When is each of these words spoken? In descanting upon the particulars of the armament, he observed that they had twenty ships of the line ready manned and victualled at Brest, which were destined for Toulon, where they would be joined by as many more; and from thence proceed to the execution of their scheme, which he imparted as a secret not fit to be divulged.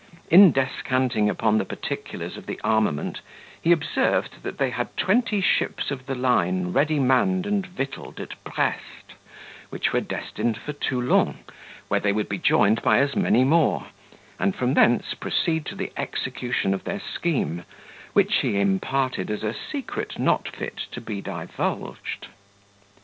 In 0.31 0.51
descanting 0.51 1.29
upon 1.29 1.59
the 1.59 1.63
particulars 1.63 2.35
of 2.35 2.47
the 2.47 2.59
armament, 2.63 3.21
he 3.61 3.71
observed 3.71 4.41
that 4.41 4.57
they 4.57 4.71
had 4.71 4.97
twenty 4.97 5.41
ships 5.41 5.91
of 5.91 6.07
the 6.07 6.15
line 6.15 6.73
ready 6.73 6.97
manned 6.97 7.45
and 7.45 7.67
victualled 7.67 8.19
at 8.19 8.31
Brest, 8.43 9.13
which 9.69 9.93
were 9.93 10.01
destined 10.01 10.57
for 10.57 10.73
Toulon, 10.73 11.43
where 11.87 11.99
they 11.99 12.13
would 12.13 12.27
be 12.27 12.39
joined 12.39 12.81
by 12.81 12.97
as 12.97 13.15
many 13.15 13.43
more; 13.43 13.89
and 14.39 14.55
from 14.55 14.73
thence 14.73 15.13
proceed 15.13 15.67
to 15.67 15.75
the 15.75 15.93
execution 15.95 16.73
of 16.73 16.83
their 16.83 16.99
scheme, 16.99 17.63
which 18.13 18.37
he 18.37 18.59
imparted 18.59 19.29
as 19.29 19.43
a 19.43 19.53
secret 19.53 20.17
not 20.17 20.47
fit 20.47 20.77
to 20.93 20.99
be 20.99 21.21
divulged. 21.21 22.25